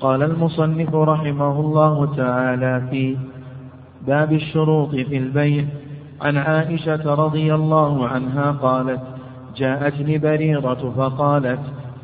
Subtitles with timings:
[0.00, 3.16] قال المصنف رحمه الله تعالى في
[4.06, 5.64] باب الشروط في البيع.
[6.20, 9.00] عن عائشة رضي الله عنها قالت
[9.56, 11.60] جاءتني بريرة فقالت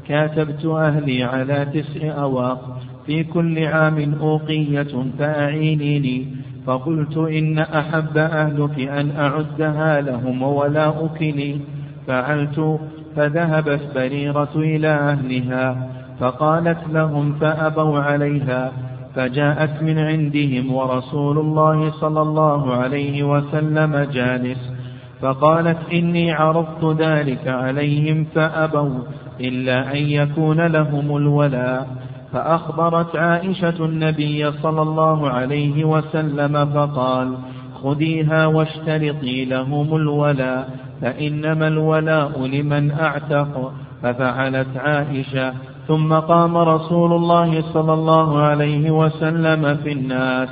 [0.09, 6.27] كاتبت أهلي على تسع أواق في كل عام أوقية فأعينيني
[6.67, 11.61] فقلت إن أحب أهلك أن أعدها لهم ولا أكلي.
[12.07, 12.81] فعلت
[13.17, 15.89] فذهبت بريرة إلى أهلها.
[16.21, 18.73] فقالت لهم فأبوا عليها
[19.15, 24.73] فجاءت من عندهم ورسول الله صلى الله عليه وسلم جالس
[25.21, 28.99] فقالت إني عرضت ذلك عليهم فأبوا
[29.41, 31.89] إلا أن يكون لهم الولاء
[32.33, 37.35] فأخبرت عائشة النبي صلى الله عليه وسلم فقال
[37.83, 40.71] خذيها واشترطي لهم الولاء
[41.03, 45.55] فإنما الولاء لمن أعتق ففعلت عائشة
[45.89, 50.49] ثم قام رسول الله صلى الله عليه وسلم في الناس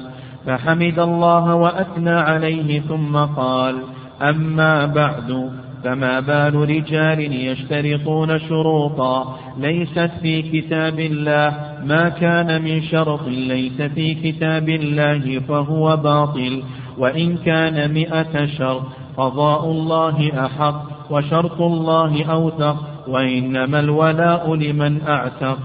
[0.46, 3.74] فحمد الله وأثنى عليه ثم قال
[4.22, 5.50] أما بعد
[5.84, 11.52] فما بال رجال يشترطون شروطا ليست في كتاب الله
[11.84, 16.62] ما كان من شرط ليس في كتاب الله فهو باطل
[16.98, 18.82] وإن كان مئة شرط
[19.16, 25.58] قضاء الله أحق وشرط الله أوثق وإنما الولاء لمن أعتق.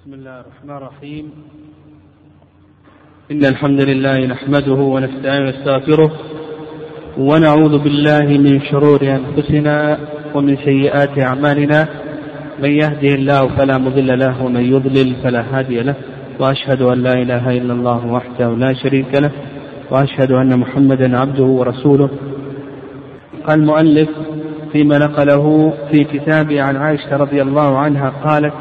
[0.00, 1.30] بسم الله الرحمن الرحيم.
[3.30, 6.12] إن الحمد لله نحمده ونستعين ونستغفره
[7.18, 9.98] ونعوذ بالله من شرور أنفسنا
[10.34, 11.88] ومن سيئات أعمالنا.
[12.62, 15.94] من يهده الله فلا مضل له ومن يضلل فلا هادي له.
[16.38, 19.30] وأشهد أن لا إله إلا الله وحده لا شريك له.
[19.90, 22.10] وأشهد أن محمدا عبده ورسوله.
[23.46, 24.08] قال المؤلف
[24.72, 28.54] فيما نقله في كتابه عن عائشة رضي الله عنها قالت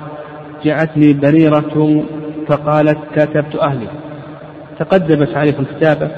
[0.63, 2.03] جاءتني بريرة
[2.47, 3.87] فقالت كتبت أهلي.
[4.79, 6.11] تقدمت عليه في الكتابة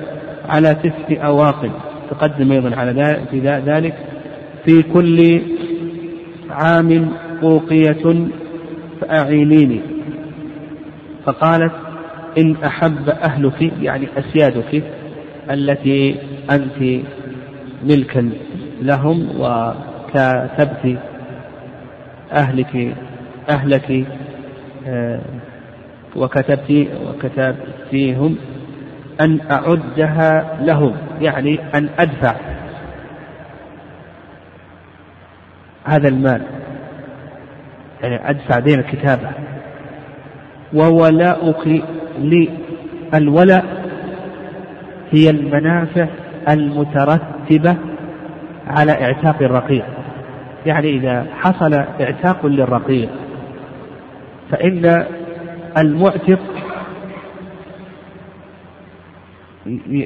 [0.50, 1.72] على تسع أواقب
[2.10, 3.22] تقدم أيضا على
[3.66, 3.94] ذلك
[4.66, 5.42] في كل
[6.50, 7.10] عام
[7.44, 8.28] أوقية
[9.02, 9.82] فأعينيني.
[11.26, 11.74] فقالت
[12.38, 14.84] إن أحب أهلك يعني أسيادك
[15.52, 16.16] التي
[16.52, 17.04] أنت
[17.84, 18.30] ملكا.
[18.82, 20.98] لهم وكتبت
[22.32, 22.96] أهلك
[23.50, 24.06] أهلك
[24.88, 25.20] آه،
[26.16, 28.36] وكتبت وكتبتيهم
[29.22, 32.36] أن أعدها لهم يعني أن أدفع
[35.86, 36.42] هذا المال.
[38.02, 39.30] يعني أدفع دين الكتابة.
[40.74, 41.68] وولاؤك
[42.20, 42.50] لي
[43.14, 43.66] الولاء
[45.12, 46.08] هي المنافع
[46.50, 47.76] المترتبة
[48.68, 49.86] على اعتاق الرقيق.
[50.66, 53.10] يعني إذا حصل اعتاق للرقيق
[54.52, 55.06] فإن
[55.78, 56.40] المعتق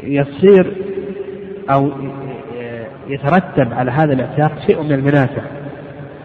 [0.03, 0.73] يصير
[1.69, 1.91] أو
[3.07, 5.41] يترتب على هذا الاعتاق شيء من المنافع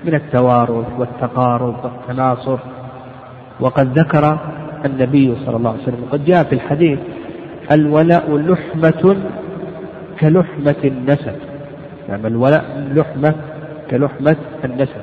[0.05, 2.59] من التوارث والتقارب والتناصر.
[3.61, 4.39] وقد ذكر
[4.85, 6.99] النبي صلى الله عليه وسلم وقد جاء في الحديث
[7.73, 9.17] الولاء لحمة
[10.21, 11.52] كلحمة النسب.
[12.09, 13.35] يعني الولاء لحمة
[13.91, 15.03] كلحمة النسب.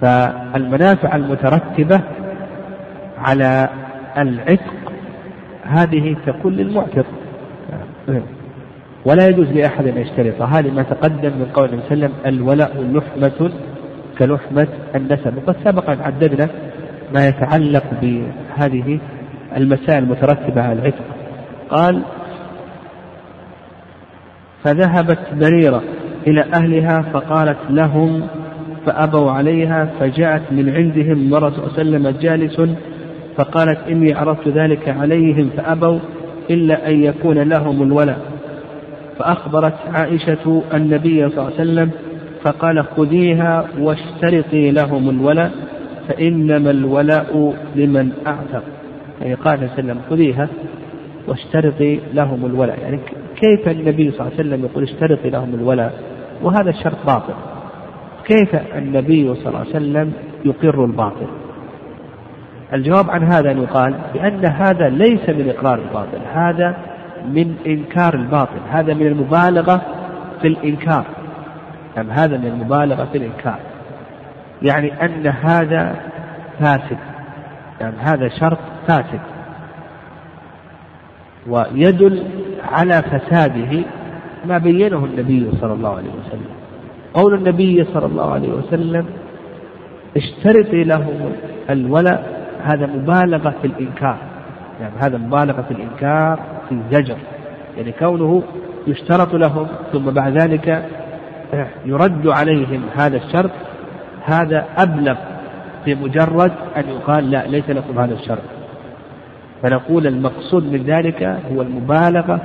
[0.00, 2.00] فالمنافع المترتبة
[3.18, 3.68] على
[4.18, 4.74] العتق
[5.62, 7.06] هذه تكون للمعتق.
[9.04, 12.34] ولا يجوز لأحد أن يشترط هذه ما تقدم من قول النبي صلى الله عليه وسلم
[12.34, 13.50] الولاء لحمة
[14.18, 15.36] كلحمة النسب.
[15.36, 16.48] وقد سبق أن عددنا
[17.14, 18.98] ما يتعلق بهذه
[19.56, 21.04] المسائل المترتبة على العتق.
[21.70, 22.02] قال
[24.64, 25.82] فذهبت بريرة
[26.26, 28.26] إلى أهلها فقالت لهم
[28.86, 32.60] فأبوا عليها فجاءت من عندهم مرة وسلم جالس
[33.36, 35.98] فقالت إني عرضت ذلك عليهم فأبوا
[36.50, 38.18] إلا أن يكون لهم الولاء
[39.18, 41.90] فأخبرت عائشة النبي صلى الله عليه وسلم
[42.42, 45.50] فقال خذيها واشترطي لهم الولاء
[46.08, 48.62] فإنما الولاء لمن أعتق.
[49.22, 50.48] يعني قال صلى الله عليه وسلم خذيها
[51.28, 52.98] واشترطي لهم الولاء يعني
[53.36, 56.00] كيف النبي صلى الله عليه وسلم يقول اشترطي لهم الولاء؟
[56.42, 57.34] وهذا الشرط باطل.
[58.24, 60.12] كيف النبي صلى الله عليه وسلم
[60.44, 61.26] يقر الباطل؟
[62.72, 66.76] الجواب عن هذا أن يقال بأن هذا ليس من إقرار الباطل هذا
[67.24, 69.82] من إنكار الباطل هذا من المبالغة
[70.42, 71.04] في الإنكار.
[71.96, 73.58] يعني هذا من المبالغة في الإنكار.
[74.62, 75.96] يعني أن هذا
[76.60, 76.98] فاسد.
[77.80, 78.58] يعني هذا شرط
[78.88, 79.20] فاسد.
[81.46, 82.22] ويدل
[82.72, 83.84] على فساده
[84.48, 86.50] ما بينه النبي صلى الله عليه وسلم.
[87.14, 89.06] قول النبي صلى الله عليه وسلم
[90.16, 91.30] اشترطي له
[91.70, 92.46] الولاء.
[92.64, 94.16] هذا مبالغة في الإنكار.
[94.80, 97.16] يعني هذا مبالغة في الإنكار في الزجر.
[97.76, 98.42] يعني كونه
[98.86, 100.84] يشترط لهم ثم بعد ذلك
[101.86, 103.50] يرد عليهم هذا الشرط
[104.24, 105.16] هذا أبلغ
[105.84, 108.42] في مجرد أن يقال لا ليس لكم هذا الشرط.
[109.62, 112.40] فنقول المقصود من ذلك هو المبالغة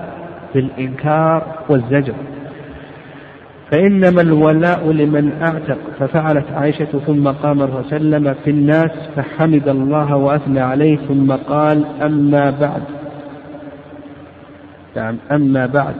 [0.53, 2.13] في الإنكار والزجر.
[3.71, 10.97] فإنما الولاء لمن أعتق ففعلت عائشة ثم قام وسلم في الناس فحمد الله وأثنى عليه
[10.97, 12.83] ثم قال أما بعد.
[14.95, 15.95] نعم أما بعد.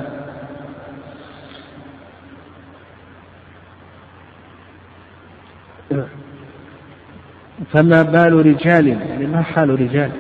[7.72, 10.12] فما بال رجال يعني ما حال رجال؟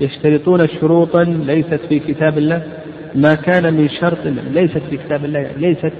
[0.00, 2.79] يشترطون شروطا ليست في كتاب الله؟
[3.14, 5.92] ما كان من شرط ليست في كتاب الله ليست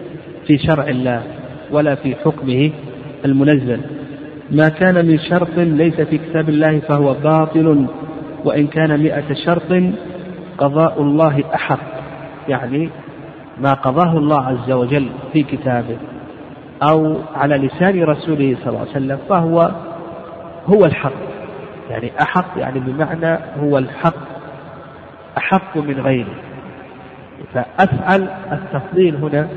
[0.46, 1.22] في شرع الله
[1.70, 2.70] ولا في حكمه
[3.24, 3.80] المنزل.
[4.50, 7.86] ما كان من شرط ليس في كتاب الله فهو باطل
[8.44, 9.82] وإن كان مئة شرط
[10.58, 11.80] قضاء الله أحق.
[12.48, 12.90] يعني
[13.60, 15.96] ما قضاه الله عز وجل في كتابه
[16.82, 19.70] أو على لسان رسوله صلى الله عليه وسلم فهو
[20.66, 21.12] هو الحق.
[21.90, 24.40] يعني أحق يعني بمعنى هو الحق
[25.38, 26.34] أحق من غيره.
[27.54, 29.48] فأفعل التفضيل هنا.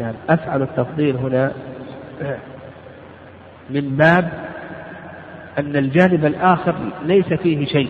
[0.00, 1.52] يعني أفعل التفضيل هنا.
[3.70, 4.30] من باب
[5.58, 6.74] أن الجانب الآخر
[7.04, 7.88] ليس فيه شيء.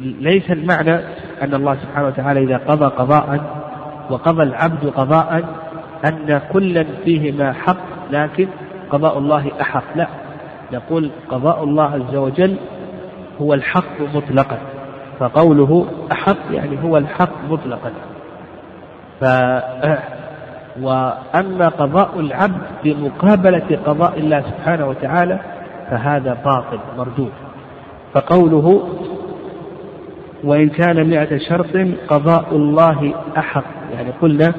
[0.00, 0.94] ليس المعنى
[1.42, 3.40] أن الله سبحانه وتعالى إذا قضى قضاء
[4.10, 5.44] وقضى العبد قضاء
[6.04, 8.48] أن كلا فيهما حق لكن
[8.90, 9.96] قضاء الله أحق.
[9.96, 10.08] لا
[10.72, 12.56] نقول قضاء الله عز وجل
[13.40, 14.58] هو الحق مطلقا.
[15.18, 17.90] فقوله أحق يعني هو الحق مطلقا.
[19.20, 19.24] ف
[20.82, 25.40] وأما قضاء العبد بمقابلة قضاء الله سبحانه وتعالى
[25.90, 27.32] فهذا باطل مردود.
[28.14, 28.88] فقوله
[30.44, 31.76] وإن كان مئة شرط
[32.08, 33.64] قضاء الله أحق
[33.94, 34.54] يعني قلنا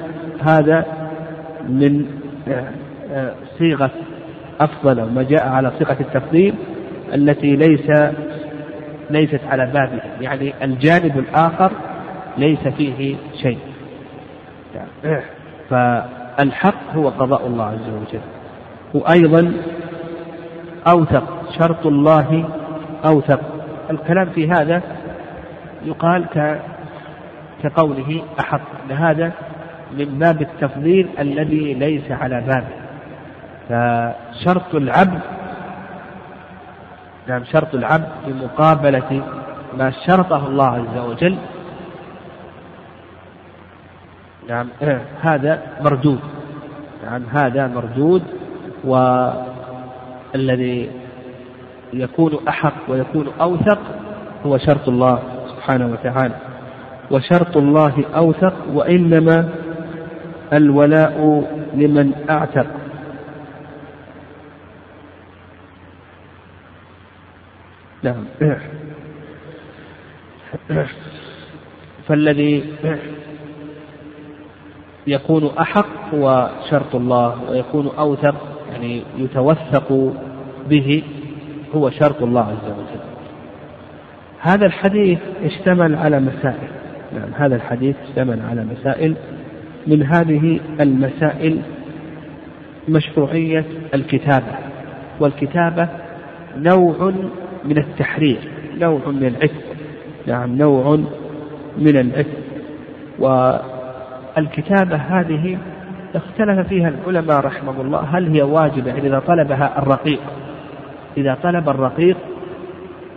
[0.47, 0.85] هذا
[1.69, 2.05] من
[3.57, 3.91] صيغة
[4.61, 6.53] أفضل ما جاء على صيغة التفضيل
[7.13, 7.91] التي ليس
[9.09, 11.71] ليست على بابه يعني الجانب الآخر
[12.37, 13.59] ليس فيه شيء.
[15.69, 18.21] فالحق هو قضاء الله عز وجل.
[18.93, 19.53] وأيضا
[20.87, 22.49] أوثق شرط الله
[23.05, 23.39] أوثق.
[23.89, 24.81] الكلام في هذا
[25.85, 26.25] يقال
[27.63, 28.91] كقوله أحق.
[28.91, 29.31] هذا
[29.97, 32.77] من باب التفضيل الذي ليس على بابه.
[33.69, 35.21] فشرط العبد
[37.27, 39.23] نعم شرط العبد بمقابلة
[39.77, 41.37] ما شرطه الله عز وجل.
[44.49, 44.67] نعم
[45.27, 46.19] هذا مردود.
[47.03, 48.23] نعم هذا مردود
[50.33, 50.89] والذي
[51.93, 53.79] يكون أحق ويكون أوثق
[54.45, 56.35] هو شرط الله سبحانه وتعالى.
[57.11, 59.49] وشرط الله أوثق وإنما
[60.53, 61.43] الولاء
[61.73, 62.67] لمن أعتق.
[68.03, 68.25] نعم.
[72.07, 72.63] فالذي
[75.07, 78.35] يكون أحق هو شرط الله ويكون أوثق
[78.71, 80.13] يعني يتوثق
[80.69, 81.03] به
[81.75, 83.03] هو شرط الله عز وجل.
[84.41, 86.67] هذا الحديث اشتمل على مسائل.
[87.13, 89.15] نعم هذا الحديث اشتمل على مسائل.
[89.87, 91.61] من هذه المسائل
[92.89, 94.55] مشروعية الكتابة.
[95.19, 95.89] والكتابة
[96.57, 97.13] نوع
[97.65, 98.39] من التحرير
[98.79, 99.63] نوع من العتق
[100.27, 100.95] نعم نوع
[101.77, 102.47] من العتق.
[103.19, 105.57] والكتابة هذه
[106.15, 110.19] اختلف فيها العلماء رحمه الله هل هي واجبة؟ يعني إذا طلبها الرقيق
[111.17, 112.17] إذا طلب الرقيق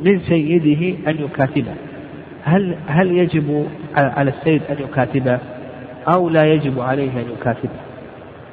[0.02, 1.72] من سيده أن يكاتبه.
[2.44, 5.38] هل هل يجب على السيد أن يكاتبه
[6.08, 7.80] أو لا يجب عليه أن يكاتبه؟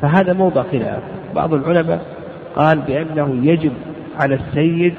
[0.02, 1.04] فهذا موضع خلاف.
[1.36, 2.06] بعض العلماء
[2.56, 3.72] قال بأنه يجب
[4.20, 4.94] على السيد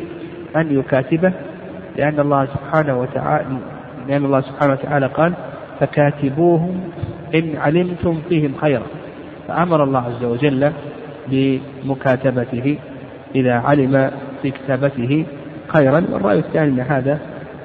[0.57, 1.33] أن يكاتبه
[1.97, 3.59] لأن الله سبحانه وتعالى
[4.09, 5.33] لأن الله سبحانه وتعالى قال
[5.81, 6.81] فكاتبوهم
[7.35, 8.83] إن علمتم فيهم خيرا.
[9.49, 10.73] فأمر الله عز وجل
[11.29, 12.79] بمكاتبته
[13.35, 14.11] إذا علم
[14.43, 15.27] في كتابته
[15.69, 17.19] خيرا والرأي الثاني أن هذا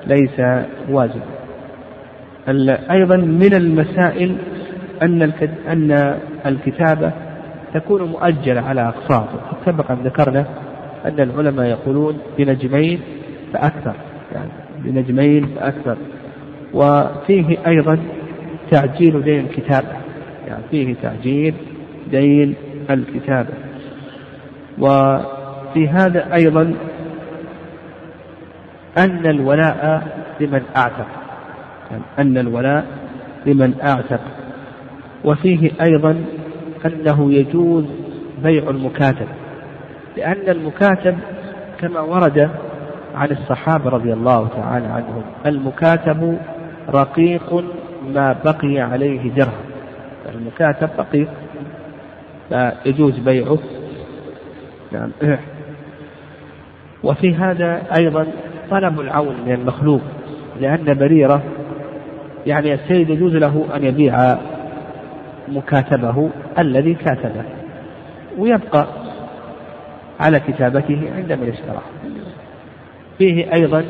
[0.08, 1.22] ليس واجب
[2.92, 4.36] أيضا من المسائل
[5.02, 5.32] أن
[5.68, 7.12] أن الكتابة
[7.74, 9.28] تكون مؤجلة على أقساط.
[9.66, 10.46] سبق أن ذكرنا
[11.06, 13.00] أن العلماء يقولون بنجمين
[13.54, 13.94] فأكثر
[14.34, 15.98] يعني بنجمين فأكثر.
[16.74, 18.00] وفيه أيضا
[18.72, 19.88] تعجيل دين الكتابة
[20.48, 21.54] يعني فيه تعجيل
[22.12, 22.56] دين
[22.90, 23.54] الكتابة
[24.80, 26.74] وفي هذا أيضا
[28.98, 30.08] أن الولاء
[30.40, 31.08] لمن أعتق
[32.20, 32.86] أن الولاء
[33.46, 34.22] لمن أعتق.
[35.24, 36.24] وفيه أيضا
[36.86, 37.86] أنه يجوز
[38.44, 39.28] بيع المكاتب.
[40.18, 41.18] لأن المكاتب
[41.80, 42.50] كما ورد
[43.16, 46.38] عن الصحابة رضي الله تعالى عنهم المكاتب
[46.90, 47.64] رقيق
[48.14, 49.64] ما بقي عليه درهم.
[50.36, 51.28] المكاتب رقيق
[52.50, 53.58] فيجوز بيعه.
[54.92, 55.12] نعم.
[57.04, 58.28] وفي هذا أيضا
[58.70, 60.02] طلب العون من المخلوق
[60.62, 61.44] لأن بريرة
[62.46, 64.38] يعني السيد يجوز له أن يبيع
[65.48, 66.30] مكاتبه
[66.60, 67.44] الذي كاتبه
[68.38, 68.88] ويبقى
[70.20, 71.82] على كتابته عند من اشتراه.
[73.18, 73.86] فيه أيضا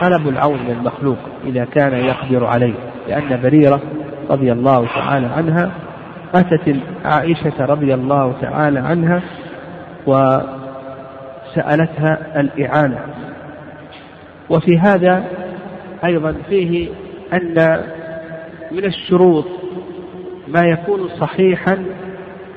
[0.00, 2.74] طلب العون من المخلوق إذا كان يقدر عليه
[3.08, 3.80] لأن بريرة
[4.30, 5.72] رضي الله تعالى عنها
[6.34, 9.22] أتت عائشة رضي الله تعالى عنها
[11.46, 12.98] وسألتها الإعانة.
[14.50, 15.24] وفي هذا
[16.04, 16.88] أيضا فيه
[17.32, 17.80] أن
[18.72, 19.44] من الشروط
[20.48, 21.84] ما يكون صحيحا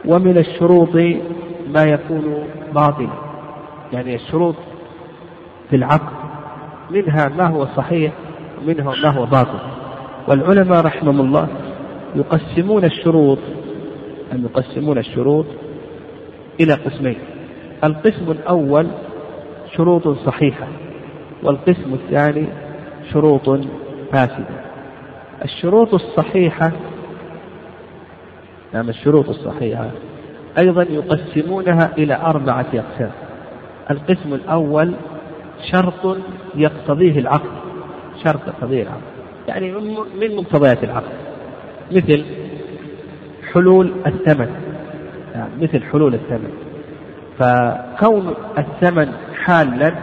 [0.05, 0.95] ومن الشروط
[1.67, 3.09] ما يكون باطلا
[3.93, 4.55] يعني الشروط
[5.69, 6.13] في العقد
[6.91, 8.13] منها ما هو صحيح
[8.61, 9.59] ومنها ما هو باطل.
[10.27, 11.47] والعلماء رحمهم الله
[12.15, 13.39] يقسمون الشروط
[14.33, 15.45] أن يقسمون الشروط
[16.59, 17.17] إلى قسمين.
[17.83, 18.87] القسم الأول
[19.75, 20.67] شروط صحيحة
[21.43, 22.47] والقسم الثاني
[23.13, 23.59] شروط
[24.11, 24.63] فاسدة.
[25.43, 26.71] الشروط الصحيحة
[28.73, 29.91] نعم الشروط الصحيحة
[30.57, 33.11] أيضا يقسمونها إلى أربعة أقسام
[33.91, 34.93] القسم الأول
[35.71, 36.17] شرط
[36.55, 37.49] يقتضيه العقد.
[38.23, 39.01] شرط يقتضيه العقد.
[39.47, 39.71] يعني
[40.21, 41.11] من مقتضيات العقد.
[41.91, 42.25] مثل
[43.53, 44.49] حلول الثمن.
[45.35, 46.49] يعني مثل حلول الثمن.
[47.39, 49.11] فكون الثمن
[49.43, 49.93] حالا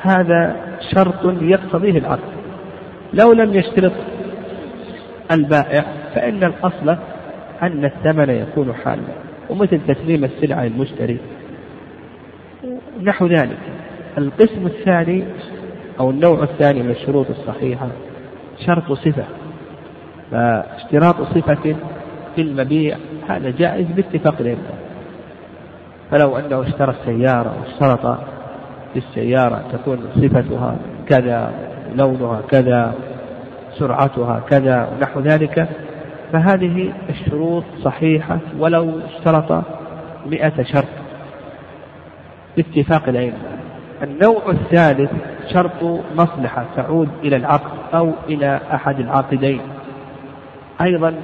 [0.00, 0.56] هذا
[0.94, 2.30] شرط يقتضيه العقد.
[3.12, 3.92] لو لم يشترط
[5.30, 6.96] البائع فإن الأصل
[7.62, 9.29] أن الثمن يكون حالا.
[9.50, 11.18] ومثل تسليم السلعة للمشتري.
[13.02, 13.58] نحو ذلك.
[14.18, 15.24] القسم الثاني
[16.00, 17.88] أو النوع الثاني من الشروط الصحيحة
[18.66, 19.24] شرط صفة.
[20.30, 21.76] فاشتراط صفة
[22.36, 22.96] في المبيع
[23.28, 24.78] هذا جائز باتفاق العلماء
[26.10, 28.18] فلو أنه اشترى السيارة واشترط
[28.92, 30.76] في السيارة تكون صفتها
[31.08, 31.52] كذا
[31.96, 32.94] لونها كذا
[33.78, 35.68] سرعتها كذا ونحو ذلك
[36.32, 39.64] فهذه الشروط صحيحة ولو اشترط
[40.26, 40.88] مئة شرط
[42.56, 43.38] باتفاق العلم
[44.02, 45.10] النوع الثالث
[45.52, 49.60] شرط مصلحة تعود إلى العقد أو إلى أحد العاقدين.
[50.80, 51.14] أيضا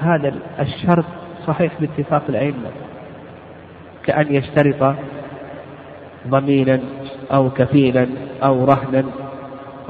[0.00, 1.04] هذا الشرط
[1.46, 2.70] صحيح باتفاق الأئمة.
[4.04, 4.94] كأن يشترط
[6.28, 6.80] ضمينا
[7.32, 8.06] أو كفيلا
[8.42, 9.04] أو رهنا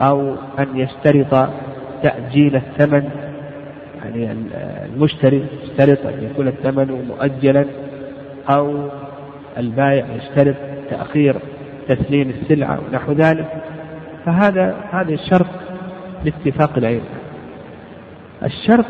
[0.01, 1.49] أو أن يشترط
[2.03, 3.11] تأجيل الثمن
[4.15, 4.49] يعني
[4.95, 7.65] المشتري يشترط أن يكون الثمن مؤجلا
[8.51, 8.89] أو
[9.59, 10.55] البائع يشترط
[10.91, 11.37] تأخير
[11.89, 13.49] تسليم السلعة ونحو ذلك.
[14.27, 15.47] فهذا هذا الشرط
[16.25, 17.05] باتفاق العلم.
[18.43, 18.87] الشرط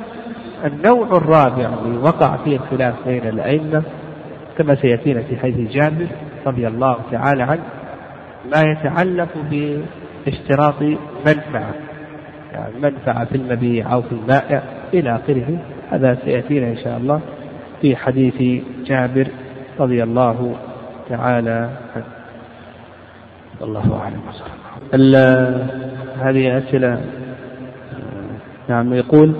[0.64, 3.82] النوع الرابع الذي وقع فيه الخلاف بين الأئمة
[4.58, 6.06] كما سيأتينا في حديث جابر
[6.46, 7.62] رضي الله تعالى عنه
[8.54, 9.28] ما يتعلق
[10.26, 10.82] باشتراط
[11.26, 11.74] منفعة
[12.52, 14.62] يعني منفعة في المبيع أو في البائع.
[14.94, 15.58] إلى آخره.
[15.90, 17.20] هذا سيأتينا إن شاء الله
[17.80, 19.26] في حديث جابر
[19.80, 20.56] رضي الله
[21.08, 22.04] تعالى عنه.
[23.62, 24.20] الله أعلم.
[26.20, 27.00] هذه أسئلة
[28.68, 29.32] نعم يقول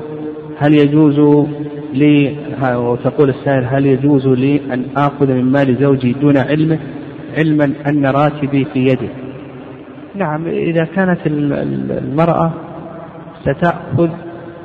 [0.58, 1.46] هل يجوز
[1.92, 6.78] لي وتقول السائل هل يجوز لي أن آخذ من مال زوجي دون علمه
[7.36, 9.08] علما أن راتبي في يده؟
[10.14, 12.52] نعم إذا كانت المرأة
[13.42, 14.10] ستأخذ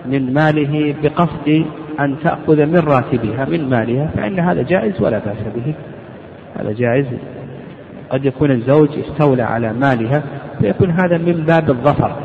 [0.05, 1.65] من ماله بقصد
[1.99, 5.73] أن تأخذ من راتبها من مالها فإن هذا جائز ولا بأس به.
[6.59, 7.05] هذا جائز.
[8.09, 10.23] قد يكون الزوج استولى على مالها
[10.61, 12.15] فيكون هذا من باب الظفر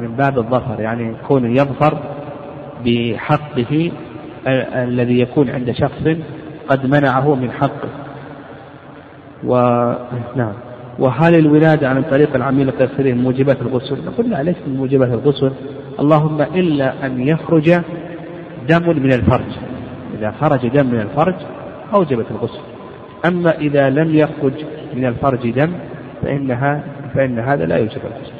[0.00, 1.98] من باب الظفر يعني يكون يظفر
[2.84, 3.92] بحقه
[4.74, 6.16] الذي يكون عند شخص
[6.68, 7.88] قد منعه من حقه.
[9.44, 10.52] ونعم
[10.98, 15.52] وهل الولادة عن طريق العميل القيصري موجبات الغسل؟ نقول لا ليس من موجبات الغسل.
[16.00, 17.80] اللهم إلا أن يخرج
[18.68, 19.50] دم من الفرج.
[20.18, 21.34] إذا خرج دم من الفرج
[21.94, 22.60] أوجبت الغسل.
[23.26, 24.52] أما إذا لم يخرج
[24.94, 25.72] من الفرج دم
[26.22, 26.82] فإنها
[27.14, 28.37] فإن هذا لا يوجب الغسل.